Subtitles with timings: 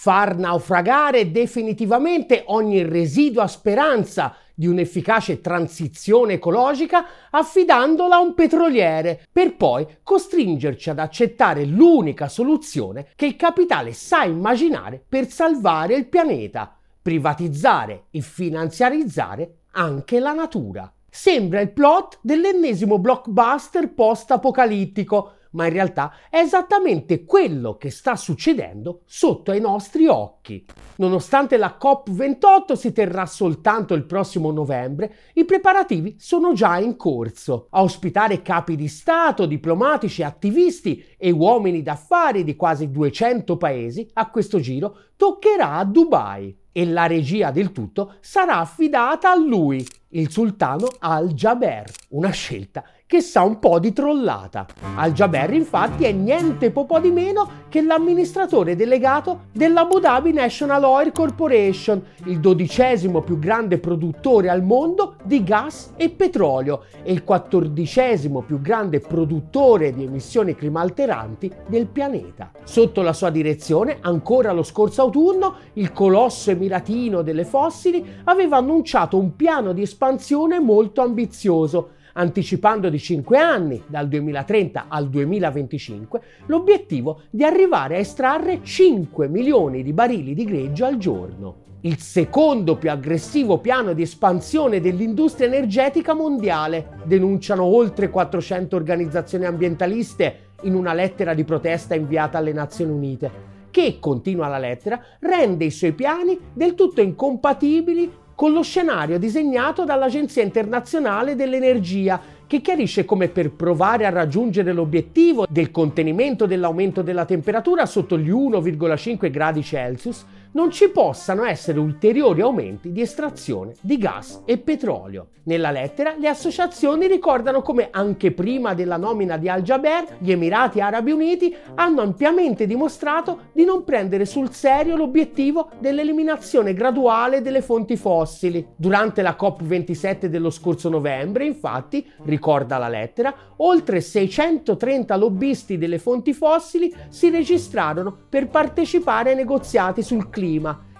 [0.00, 9.56] far naufragare definitivamente ogni residua speranza di un'efficace transizione ecologica affidandola a un petroliere, per
[9.56, 16.76] poi costringerci ad accettare l'unica soluzione che il capitale sa immaginare per salvare il pianeta,
[17.02, 20.92] privatizzare e finanziarizzare anche la natura.
[21.10, 29.02] Sembra il plot dell'ennesimo blockbuster post-apocalittico, ma in realtà è esattamente quello che sta succedendo
[29.04, 30.64] sotto ai nostri occhi.
[30.96, 37.68] Nonostante la COP28 si terrà soltanto il prossimo novembre, i preparativi sono già in corso.
[37.70, 44.30] A ospitare capi di Stato, diplomatici, attivisti e uomini d'affari di quasi 200 paesi, a
[44.30, 50.30] questo giro toccherà a Dubai e la regia del tutto sarà affidata a lui, il
[50.30, 54.66] sultano Al-Jaber, una scelta che sa un po' di trollata.
[54.96, 62.04] Al-Jaber infatti è niente po' di meno che l'amministratore delegato dell'Abu Dhabi National Oil Corporation,
[62.24, 68.60] il dodicesimo più grande produttore al mondo di gas e petrolio e il quattordicesimo più
[68.60, 72.50] grande produttore di emissioni climalteranti del pianeta.
[72.62, 79.16] Sotto la sua direzione, ancora lo scorso autunno, il colosso emiratino delle fossili aveva annunciato
[79.16, 87.22] un piano di espansione molto ambizioso anticipando di 5 anni, dal 2030 al 2025, l'obiettivo
[87.30, 91.66] di arrivare a estrarre 5 milioni di barili di greggio al giorno.
[91.82, 100.46] Il secondo più aggressivo piano di espansione dell'industria energetica mondiale, denunciano oltre 400 organizzazioni ambientaliste
[100.62, 105.70] in una lettera di protesta inviata alle Nazioni Unite che, continua la lettera, rende i
[105.70, 113.26] suoi piani del tutto incompatibili con lo scenario disegnato dall'Agenzia internazionale dell'energia che chiarisce come
[113.26, 120.24] per provare a raggiungere l'obiettivo del contenimento dell'aumento della temperatura sotto gli 1,5 gradi Celsius
[120.52, 125.28] non ci possano essere ulteriori aumenti di estrazione di gas e petrolio.
[125.44, 131.10] Nella lettera le associazioni ricordano come anche prima della nomina di Al-Jaber gli Emirati Arabi
[131.10, 138.66] Uniti hanno ampiamente dimostrato di non prendere sul serio l'obiettivo dell'eliminazione graduale delle fonti fossili.
[138.76, 146.34] Durante la COP27 dello scorso novembre, infatti, ricorda la lettera, oltre 630 lobbisti delle fonti
[146.34, 150.37] fossili si registrarono per partecipare ai negoziati sul clima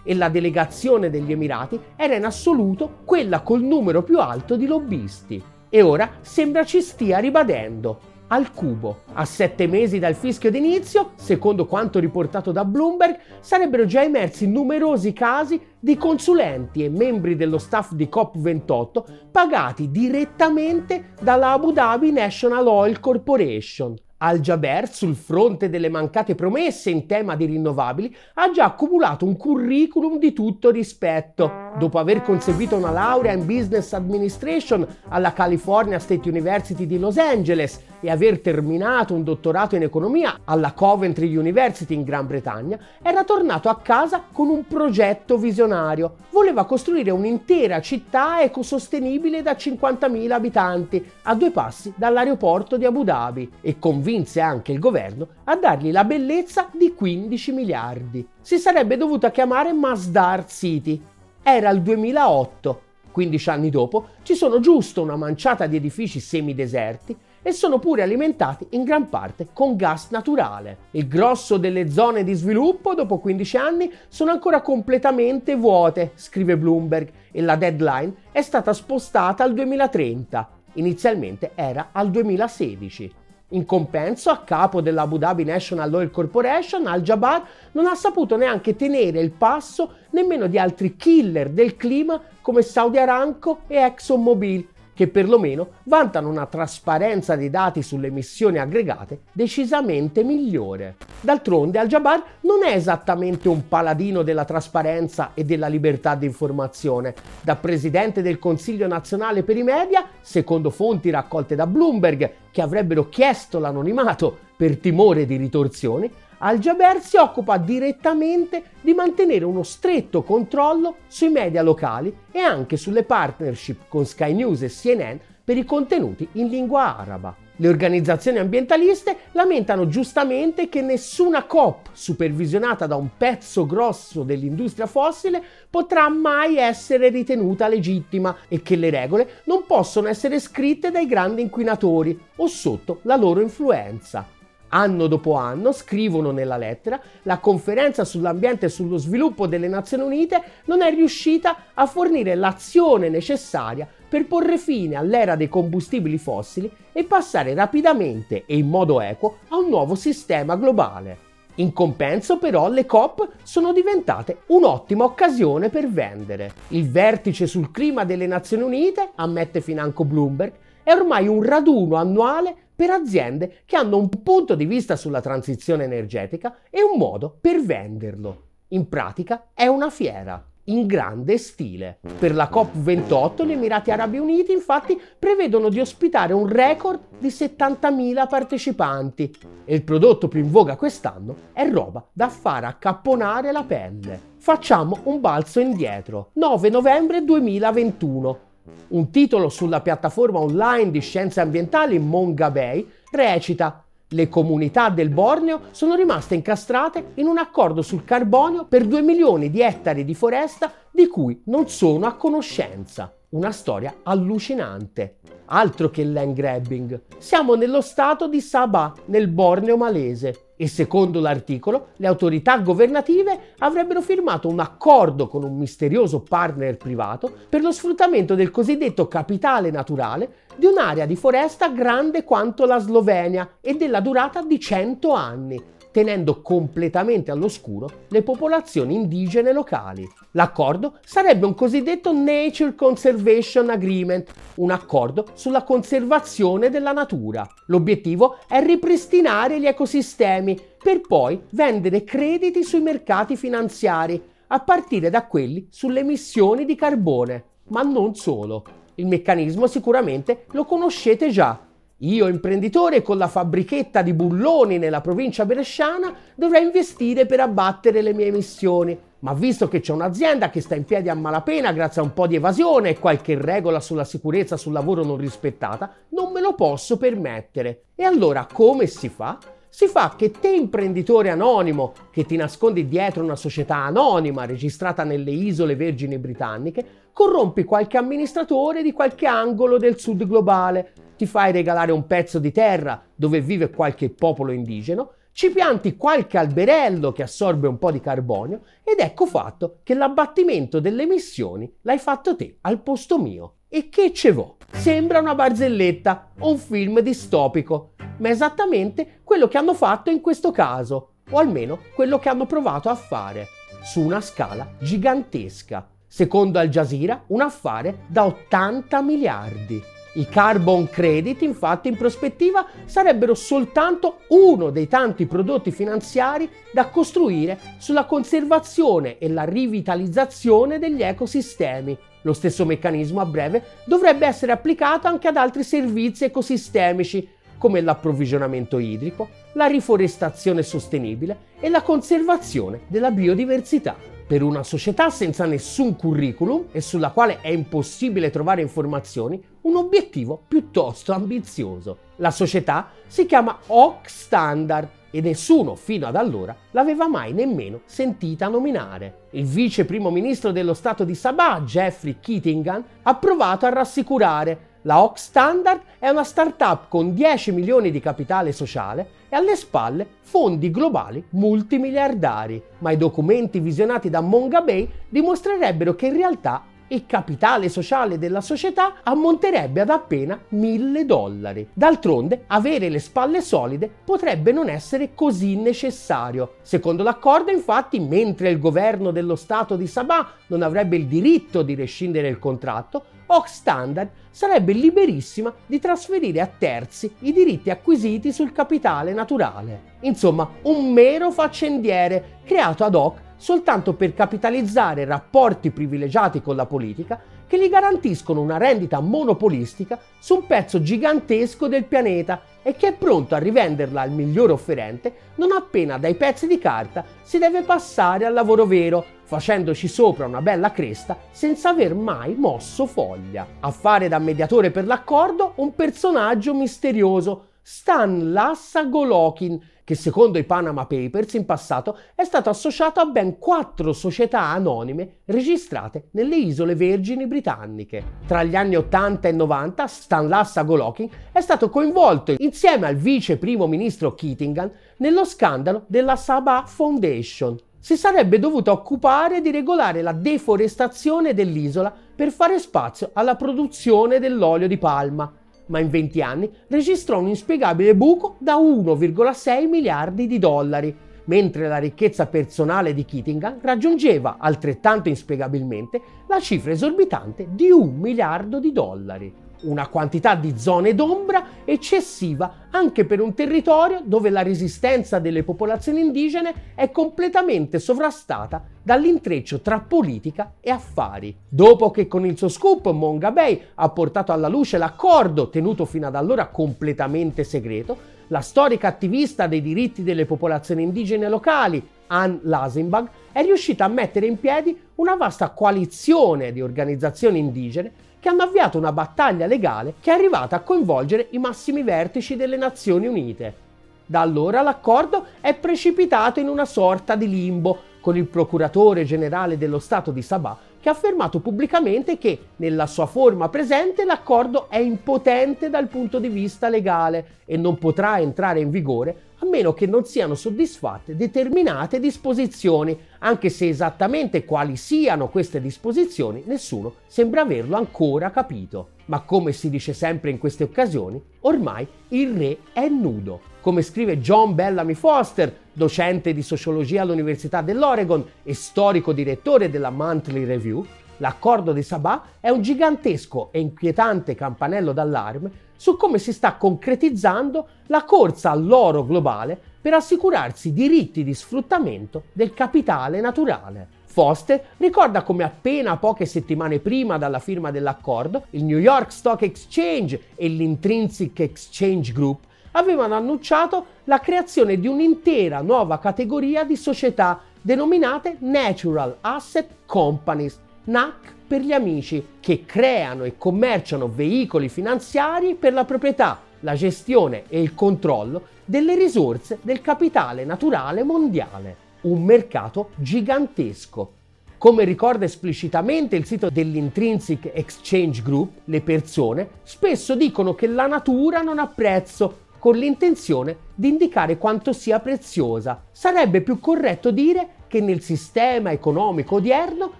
[0.02, 5.42] e la delegazione degli Emirati era in assoluto quella col numero più alto di lobbisti.
[5.68, 9.02] E ora sembra ci stia ribadendo al cubo.
[9.14, 15.12] A sette mesi dal fischio d'inizio, secondo quanto riportato da Bloomberg, sarebbero già emersi numerosi
[15.12, 22.66] casi di consulenti e membri dello staff di COP28 pagati direttamente dalla Abu Dhabi National
[22.66, 23.94] Oil Corporation.
[24.18, 30.18] Al-Jaber, sul fronte delle mancate promesse in tema di rinnovabili, ha già accumulato un curriculum
[30.18, 31.70] di tutto rispetto.
[31.78, 37.80] Dopo aver conseguito una laurea in Business Administration alla California State University di Los Angeles
[38.00, 43.68] e aver terminato un dottorato in economia alla Coventry University in Gran Bretagna, era tornato
[43.68, 46.16] a casa con un progetto visionario.
[46.30, 53.50] Voleva costruire un'intera città ecosostenibile da 50.000 abitanti, a due passi dall'aeroporto di Abu Dhabi,
[53.60, 58.26] e convinse anche il governo a dargli la bellezza di 15 miliardi.
[58.40, 61.00] Si sarebbe dovuta chiamare Masdar City.
[61.42, 62.82] Era il 2008.
[63.10, 67.16] 15 anni dopo ci sono giusto una manciata di edifici semideserti
[67.48, 70.76] e sono pure alimentati in gran parte con gas naturale.
[70.90, 77.08] Il grosso delle zone di sviluppo dopo 15 anni sono ancora completamente vuote, scrive Bloomberg,
[77.32, 80.50] e la deadline è stata spostata al 2030.
[80.74, 83.14] Inizialmente era al 2016.
[83.52, 87.42] In compenso, a capo dell'Abu Dhabi National Oil Corporation, Al-Jabbar
[87.72, 92.98] non ha saputo neanche tenere il passo nemmeno di altri killer del clima come Saudi
[92.98, 100.96] Aramco e ExxonMobil, che perlomeno vantano una trasparenza dei dati sulle emissioni aggregate decisamente migliore.
[101.20, 107.14] D'altronde Al-Jabbar non è esattamente un paladino della trasparenza e della libertà di informazione.
[107.42, 113.08] Da presidente del Consiglio nazionale per i media, secondo fonti raccolte da Bloomberg, che avrebbero
[113.08, 120.96] chiesto l'anonimato per timore di ritorsioni, al-Jaber si occupa direttamente di mantenere uno stretto controllo
[121.08, 126.28] sui media locali e anche sulle partnership con Sky News e CNN per i contenuti
[126.32, 127.34] in lingua araba.
[127.60, 135.42] Le organizzazioni ambientaliste lamentano giustamente che nessuna COP supervisionata da un pezzo grosso dell'industria fossile
[135.68, 141.42] potrà mai essere ritenuta legittima e che le regole non possono essere scritte dai grandi
[141.42, 144.37] inquinatori o sotto la loro influenza.
[144.70, 150.42] Anno dopo anno, scrivono nella lettera, la conferenza sull'ambiente e sullo sviluppo delle Nazioni Unite
[150.66, 157.04] non è riuscita a fornire l'azione necessaria per porre fine all'era dei combustibili fossili e
[157.04, 161.26] passare rapidamente e in modo equo a un nuovo sistema globale.
[161.56, 166.52] In compenso però le COP sono diventate un'ottima occasione per vendere.
[166.68, 170.52] Il vertice sul clima delle Nazioni Unite, ammette financo Bloomberg,
[170.88, 175.84] è ormai un raduno annuale per aziende che hanno un punto di vista sulla transizione
[175.84, 178.44] energetica e un modo per venderlo.
[178.68, 181.98] In pratica è una fiera in grande stile.
[182.18, 188.26] Per la COP28 gli Emirati Arabi Uniti infatti prevedono di ospitare un record di 70.000
[188.26, 189.36] partecipanti
[189.66, 194.18] e il prodotto più in voga quest'anno è roba da far accapponare la pelle.
[194.38, 196.30] Facciamo un balzo indietro.
[196.32, 198.46] 9 novembre 2021.
[198.88, 203.82] Un titolo sulla piattaforma online di scienze ambientali Mongabay recita
[204.12, 209.50] le comunità del Borneo sono rimaste incastrate in un accordo sul carbonio per 2 milioni
[209.50, 213.12] di ettari di foresta di cui non sono a conoscenza.
[213.30, 215.16] Una storia allucinante.
[215.50, 217.02] Altro che land grabbing.
[217.18, 224.00] Siamo nello stato di Sabah, nel Borneo malese, e secondo l'articolo le autorità governative avrebbero
[224.00, 230.46] firmato un accordo con un misterioso partner privato per lo sfruttamento del cosiddetto capitale naturale
[230.56, 236.42] di un'area di foresta grande quanto la Slovenia e della durata di 100 anni, tenendo
[236.42, 240.08] completamente all'oscuro le popolazioni indigene locali.
[240.32, 247.48] L'accordo sarebbe un cosiddetto Nature Conservation Agreement, un accordo sulla conservazione della natura.
[247.66, 255.26] L'obiettivo è ripristinare gli ecosistemi per poi vendere crediti sui mercati finanziari, a partire da
[255.26, 257.44] quelli sulle emissioni di carbone.
[257.68, 258.64] Ma non solo.
[258.94, 261.67] Il meccanismo sicuramente lo conoscete già
[262.02, 268.12] io, imprenditore con la fabbrichetta di bulloni nella provincia bresciana, dovrei investire per abbattere le
[268.12, 268.96] mie emissioni.
[269.20, 272.28] Ma visto che c'è un'azienda che sta in piedi a malapena grazie a un po'
[272.28, 276.96] di evasione e qualche regola sulla sicurezza sul lavoro non rispettata, non me lo posso
[276.98, 277.86] permettere.
[277.96, 279.36] E allora come si fa?
[279.68, 285.32] Si fa che te imprenditore anonimo che ti nascondi dietro una società anonima registrata nelle
[285.32, 286.84] isole vergini britanniche,
[287.18, 292.52] corrompi qualche amministratore di qualche angolo del sud globale ti fai regalare un pezzo di
[292.52, 297.98] terra dove vive qualche popolo indigeno, ci pianti qualche alberello che assorbe un po' di
[297.98, 303.54] carbonio ed ecco fatto che l'abbattimento delle emissioni l'hai fatto te al posto mio.
[303.68, 304.58] E che ce vo?
[304.70, 310.20] Sembra una barzelletta o un film distopico, ma è esattamente quello che hanno fatto in
[310.20, 313.48] questo caso, o almeno quello che hanno provato a fare,
[313.82, 315.84] su una scala gigantesca.
[316.10, 319.82] Secondo Al Jazeera, un affare da 80 miliardi.
[320.14, 327.58] I carbon credit infatti in prospettiva sarebbero soltanto uno dei tanti prodotti finanziari da costruire
[327.76, 331.96] sulla conservazione e la rivitalizzazione degli ecosistemi.
[332.22, 338.78] Lo stesso meccanismo a breve dovrebbe essere applicato anche ad altri servizi ecosistemici come l'approvvigionamento
[338.78, 346.66] idrico, la riforestazione sostenibile e la conservazione della biodiversità per una società senza nessun curriculum
[346.70, 351.96] e sulla quale è impossibile trovare informazioni, un obiettivo piuttosto ambizioso.
[352.16, 358.48] La società si chiama Oak Standard e nessuno fino ad allora l'aveva mai nemmeno sentita
[358.48, 359.28] nominare.
[359.30, 365.02] Il vice primo ministro dello Stato di Sabah, Jeffrey Keatingan, ha provato a rassicurare la
[365.02, 370.70] Oak Standard è una startup con 10 milioni di capitale sociale e alle spalle fondi
[370.70, 377.68] globali multimiliardari, ma i documenti visionati da Monga Bay dimostrerebbero che in realtà il capitale
[377.68, 381.68] sociale della società ammonterebbe ad appena 1000 dollari.
[381.72, 386.54] D'altronde, avere le spalle solide potrebbe non essere così necessario.
[386.62, 391.74] Secondo l'accordo, infatti, mentre il governo dello Stato di Sabah non avrebbe il diritto di
[391.74, 398.52] rescindere il contratto, Oak Standard sarebbe liberissima di trasferire a terzi i diritti acquisiti sul
[398.52, 399.96] capitale naturale.
[400.00, 407.20] Insomma, un mero faccendiere creato ad hoc soltanto per capitalizzare rapporti privilegiati con la politica
[407.46, 412.92] che gli garantiscono una rendita monopolistica su un pezzo gigantesco del pianeta e che è
[412.92, 418.26] pronto a rivenderla al migliore offerente non appena dai pezzi di carta si deve passare
[418.26, 423.46] al lavoro vero, facendoci sopra una bella cresta senza aver mai mosso foglia.
[423.60, 430.44] A fare da mediatore per l'accordo un personaggio misterioso, Stan Lassa Golokin, che secondo i
[430.44, 436.74] Panama Papers in passato è stato associato a ben quattro società anonime registrate nelle isole
[436.74, 438.02] Vergini britanniche.
[438.26, 443.36] Tra gli anni 80 e 90 Stan Lassa Golokin è stato coinvolto insieme al vice
[443.36, 447.58] primo ministro Keatingan nello scandalo della Sabah Foundation.
[447.80, 454.66] Si sarebbe dovuto occupare di regolare la deforestazione dell'isola per fare spazio alla produzione dell'olio
[454.66, 455.32] di palma,
[455.66, 460.94] ma in 20 anni registrò un inspiegabile buco da 1,6 miliardi di dollari,
[461.26, 468.58] mentre la ricchezza personale di Keatingham raggiungeva altrettanto inspiegabilmente la cifra esorbitante di un miliardo
[468.58, 475.18] di dollari una quantità di zone d'ombra eccessiva anche per un territorio dove la resistenza
[475.18, 481.34] delle popolazioni indigene è completamente sovrastata dall'intreccio tra politica e affari.
[481.48, 486.06] Dopo che con il suo scoop Monga Bay ha portato alla luce l'accordo tenuto fino
[486.06, 493.10] ad allora completamente segreto, la storica attivista dei diritti delle popolazioni indigene locali, Anne Lasenbach,
[493.32, 498.78] è riuscita a mettere in piedi una vasta coalizione di organizzazioni indigene che hanno avviato
[498.78, 503.66] una battaglia legale che è arrivata a coinvolgere i massimi vertici delle Nazioni Unite.
[504.06, 509.78] Da allora l'accordo è precipitato in una sorta di limbo, con il procuratore generale dello
[509.78, 515.70] Stato di Sabah che ha affermato pubblicamente che nella sua forma presente l'accordo è impotente
[515.70, 520.04] dal punto di vista legale e non potrà entrare in vigore a meno che non
[520.04, 528.30] siano soddisfatte determinate disposizioni, anche se esattamente quali siano queste disposizioni nessuno sembra averlo ancora
[528.30, 528.90] capito.
[529.06, 533.40] Ma come si dice sempre in queste occasioni, ormai il re è nudo.
[533.60, 540.44] Come scrive John Bellamy Foster, docente di sociologia all'Università dell'Oregon e storico direttore della Monthly
[540.44, 540.84] Review,
[541.18, 547.68] l'accordo di Sabah è un gigantesco e inquietante campanello d'allarme su come si sta concretizzando
[547.86, 553.86] la corsa all'oro globale per assicurarsi diritti di sfruttamento del capitale naturale.
[554.04, 560.32] Foster ricorda come appena poche settimane prima dalla firma dell'accordo, il New York Stock Exchange
[560.34, 562.40] e l'Intrinsic Exchange Group
[562.72, 571.36] avevano annunciato la creazione di un'intera nuova categoria di società denominate Natural Asset Companies, NAC
[571.48, 577.62] per gli amici, che creano e commerciano veicoli finanziari per la proprietà, la gestione e
[577.62, 581.86] il controllo delle risorse del capitale naturale mondiale.
[582.02, 584.12] Un mercato gigantesco.
[584.58, 591.40] Come ricorda esplicitamente il sito dell'Intrinsic Exchange Group, le persone spesso dicono che la natura
[591.40, 595.84] non ha prezzo con l'intenzione di indicare quanto sia preziosa.
[595.92, 599.92] Sarebbe più corretto dire che nel sistema economico odierno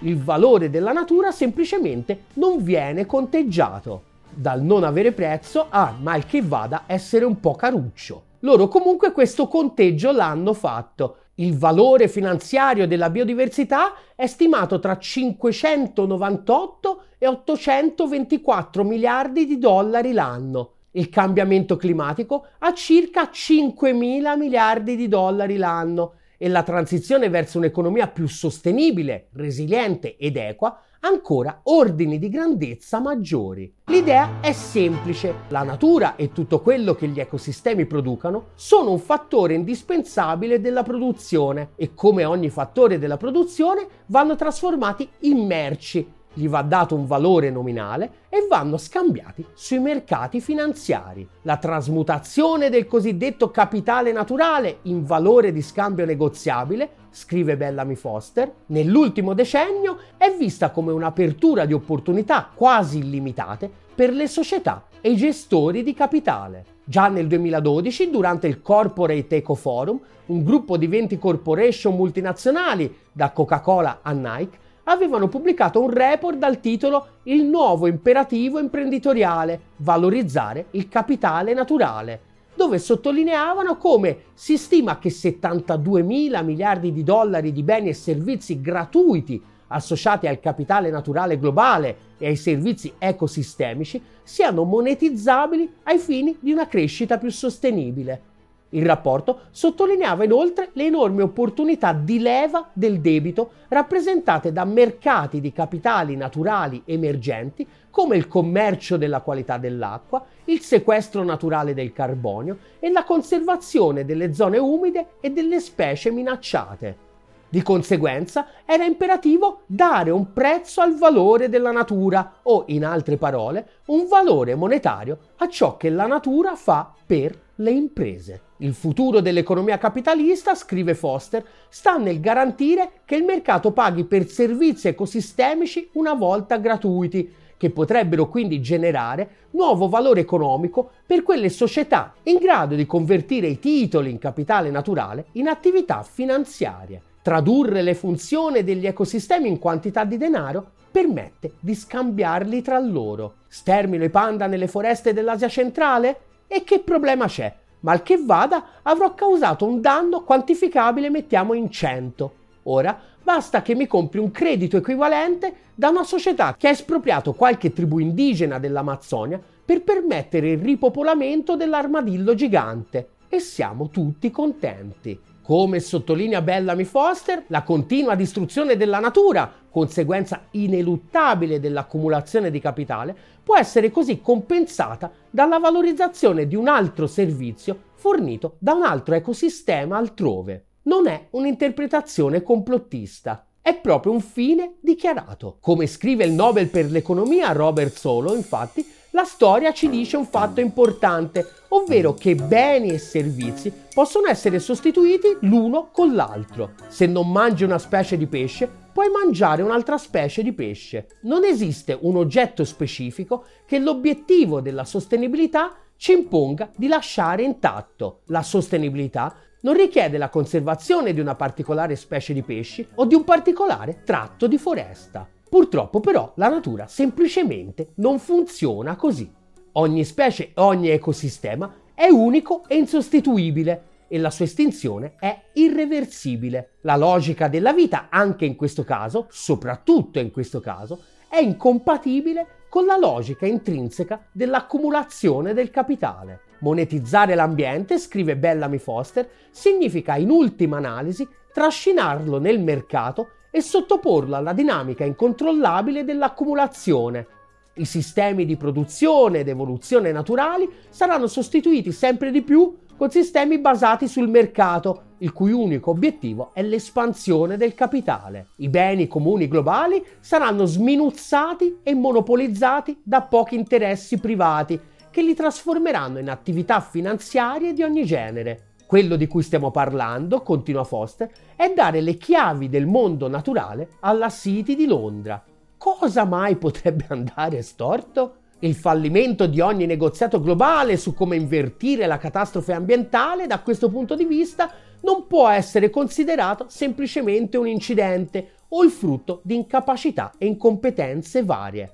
[0.00, 4.04] il valore della natura semplicemente non viene conteggiato.
[4.30, 8.22] Dal non avere prezzo a mal che vada essere un po' caruccio.
[8.40, 11.16] Loro comunque questo conteggio l'hanno fatto.
[11.34, 20.72] Il valore finanziario della biodiversità è stimato tra 598 e 824 miliardi di dollari l'anno.
[20.92, 27.58] Il cambiamento climatico ha circa 5 mila miliardi di dollari l'anno e la transizione verso
[27.58, 33.72] un'economia più sostenibile, resiliente ed equa ancora ordini di grandezza maggiori.
[33.86, 39.54] L'idea è semplice, la natura e tutto quello che gli ecosistemi producano sono un fattore
[39.54, 46.62] indispensabile della produzione e come ogni fattore della produzione vanno trasformati in merci gli va
[46.62, 51.28] dato un valore nominale e vanno scambiati sui mercati finanziari.
[51.42, 59.34] La trasmutazione del cosiddetto capitale naturale in valore di scambio negoziabile, scrive Bellamy Foster, nell'ultimo
[59.34, 65.82] decennio è vista come un'apertura di opportunità quasi illimitate per le società e i gestori
[65.82, 66.76] di capitale.
[66.84, 73.32] Già nel 2012, durante il Corporate Eco Forum, un gruppo di 20 corporation multinazionali, da
[73.32, 80.88] Coca-Cola a Nike, avevano pubblicato un report dal titolo Il nuovo imperativo imprenditoriale, valorizzare il
[80.88, 82.20] capitale naturale,
[82.54, 88.60] dove sottolineavano come si stima che 72 mila miliardi di dollari di beni e servizi
[88.60, 96.52] gratuiti associati al capitale naturale globale e ai servizi ecosistemici siano monetizzabili ai fini di
[96.52, 98.27] una crescita più sostenibile.
[98.70, 105.52] Il rapporto sottolineava inoltre le enormi opportunità di leva del debito rappresentate da mercati di
[105.52, 112.90] capitali naturali emergenti come il commercio della qualità dell'acqua, il sequestro naturale del carbonio e
[112.90, 117.06] la conservazione delle zone umide e delle specie minacciate.
[117.48, 123.68] Di conseguenza era imperativo dare un prezzo al valore della natura o, in altre parole,
[123.86, 128.42] un valore monetario a ciò che la natura fa per le imprese.
[128.60, 134.88] Il futuro dell'economia capitalista, scrive Foster, sta nel garantire che il mercato paghi per servizi
[134.88, 142.38] ecosistemici una volta gratuiti, che potrebbero quindi generare nuovo valore economico per quelle società in
[142.38, 147.02] grado di convertire i titoli in capitale naturale in attività finanziarie.
[147.22, 153.34] Tradurre le funzioni degli ecosistemi in quantità di denaro permette di scambiarli tra loro.
[153.46, 156.20] Stermino i panda nelle foreste dell'Asia centrale?
[156.48, 157.54] E che problema c'è?
[157.80, 162.32] Mal che vada, avrò causato un danno quantificabile, mettiamo in 100.
[162.64, 167.72] Ora basta che mi compri un credito equivalente da una società che ha espropriato qualche
[167.72, 175.18] tribù indigena dell'Amazzonia per permettere il ripopolamento dell'armadillo gigante e siamo tutti contenti.
[175.48, 183.56] Come sottolinea Bellamy Foster, la continua distruzione della natura, conseguenza ineluttabile dell'accumulazione di capitale, può
[183.56, 190.66] essere così compensata dalla valorizzazione di un altro servizio fornito da un altro ecosistema altrove.
[190.82, 195.56] Non è un'interpretazione complottista, è proprio un fine dichiarato.
[195.62, 200.60] Come scrive il Nobel per l'economia Robert Solo, infatti, la storia ci dice un fatto
[200.60, 206.72] importante, ovvero che beni e servizi possono essere sostituiti l'uno con l'altro.
[206.88, 211.06] Se non mangi una specie di pesce, puoi mangiare un'altra specie di pesce.
[211.22, 218.20] Non esiste un oggetto specifico che l'obiettivo della sostenibilità ci imponga di lasciare intatto.
[218.26, 223.24] La sostenibilità non richiede la conservazione di una particolare specie di pesci o di un
[223.24, 225.26] particolare tratto di foresta.
[225.48, 229.30] Purtroppo però la natura semplicemente non funziona così.
[229.72, 236.72] Ogni specie, ogni ecosistema è unico e insostituibile e la sua estinzione è irreversibile.
[236.82, 242.84] La logica della vita, anche in questo caso, soprattutto in questo caso, è incompatibile con
[242.86, 246.40] la logica intrinseca dell'accumulazione del capitale.
[246.60, 254.52] Monetizzare l'ambiente, scrive Bellamy Foster, significa in ultima analisi trascinarlo nel mercato e sottoporlo alla
[254.52, 257.26] dinamica incontrollabile dell'accumulazione.
[257.74, 264.08] I sistemi di produzione ed evoluzione naturali saranno sostituiti sempre di più con sistemi basati
[264.08, 268.48] sul mercato, il cui unico obiettivo è l'espansione del capitale.
[268.56, 274.80] I beni comuni globali saranno sminuzzati e monopolizzati da pochi interessi privati
[275.10, 278.72] che li trasformeranno in attività finanziarie di ogni genere.
[278.88, 284.30] Quello di cui stiamo parlando, continua Foster, è dare le chiavi del mondo naturale alla
[284.30, 285.44] City di Londra.
[285.76, 288.36] Cosa mai potrebbe andare storto?
[288.60, 294.14] Il fallimento di ogni negoziato globale su come invertire la catastrofe ambientale da questo punto
[294.14, 294.72] di vista
[295.02, 301.92] non può essere considerato semplicemente un incidente o il frutto di incapacità e incompetenze varie.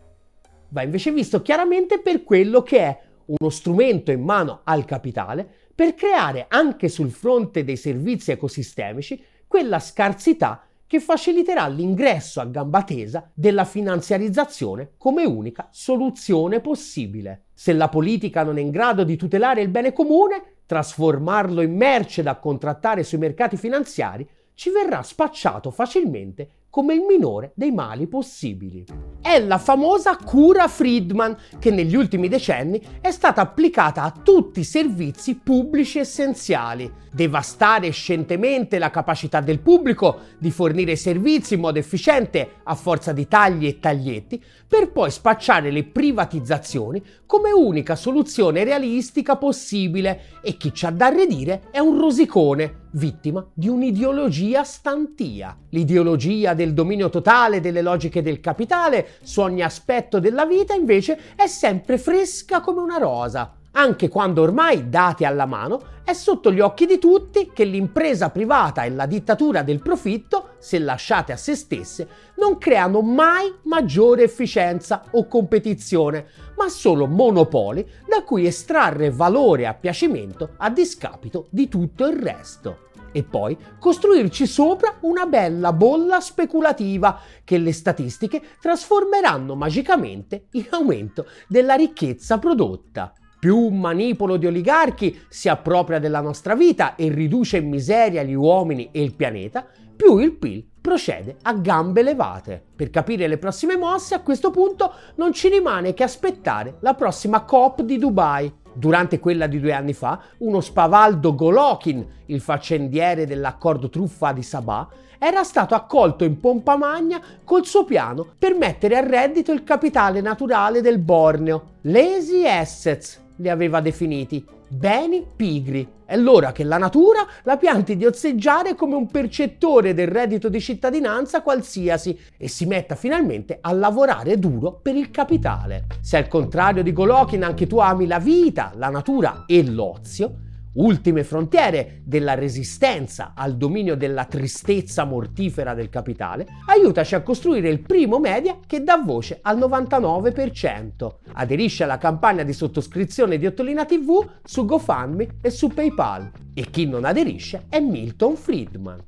[0.68, 5.94] Va invece visto chiaramente per quello che è uno strumento in mano al capitale per
[5.94, 13.28] creare anche sul fronte dei servizi ecosistemici quella scarsità che faciliterà l'ingresso a gamba tesa
[13.34, 17.46] della finanziarizzazione come unica soluzione possibile.
[17.52, 22.22] Se la politica non è in grado di tutelare il bene comune, trasformarlo in merce
[22.22, 28.84] da contrattare sui mercati finanziari, ci verrà spacciato facilmente come il minore dei mali possibili.
[29.22, 34.64] È la famosa cura Friedman che negli ultimi decenni è stata applicata a tutti i
[34.64, 36.92] servizi pubblici essenziali.
[37.12, 43.28] Devastare scientemente la capacità del pubblico di fornire servizi in modo efficiente a forza di
[43.28, 47.00] tagli e taglietti, per poi spacciare le privatizzazioni
[47.34, 53.44] come unica soluzione realistica possibile e chi ci ha da redire è un rosicone vittima
[53.52, 60.46] di un'ideologia stantia, l'ideologia del dominio totale delle logiche del capitale su ogni aspetto della
[60.46, 66.12] vita invece è sempre fresca come una rosa, anche quando ormai, dati alla mano, è
[66.12, 71.30] sotto gli occhi di tutti che l'impresa privata e la dittatura del profitto, se lasciate
[71.30, 78.46] a se stesse, non creano mai maggiore efficienza o competizione, ma solo monopoli da cui
[78.46, 85.26] estrarre valore a piacimento a discapito di tutto il resto e poi costruirci sopra una
[85.26, 93.12] bella bolla speculativa che le statistiche trasformeranno magicamente in aumento della ricchezza prodotta.
[93.44, 98.32] Più un manipolo di oligarchi si appropria della nostra vita e riduce in miseria gli
[98.32, 102.64] uomini e il pianeta, più il PIL procede a gambe levate.
[102.74, 107.42] Per capire le prossime mosse a questo punto non ci rimane che aspettare la prossima
[107.42, 113.90] COP di Dubai Durante quella di due anni fa, uno spavaldo Golokin, il faccendiere dell'accordo
[113.90, 119.06] truffa di Sabah, era stato accolto in pompa magna col suo piano per mettere a
[119.06, 121.72] reddito il capitale naturale del Borneo.
[121.82, 125.88] Lazy assets li aveva definiti, beni pigri.
[126.04, 130.60] È l'ora che la natura la pianti di osseggiare come un percettore del reddito di
[130.60, 135.86] cittadinanza qualsiasi e si metta finalmente a lavorare duro per il capitale.
[136.00, 140.36] Se al contrario di Golokin anche tu ami la vita, la natura e l'ozio,
[140.74, 147.80] ultime frontiere della resistenza al dominio della tristezza mortifera del capitale, aiutaci a costruire il
[147.80, 151.14] primo media che dà voce al 99%.
[151.32, 156.30] Aderisci alla campagna di sottoscrizione di Ottolina TV su GoFundMe e su PayPal.
[156.54, 159.04] E chi non aderisce è Milton Friedman.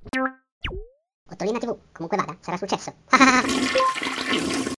[1.28, 2.92] Ottolina TV, comunque vada, sarà successo.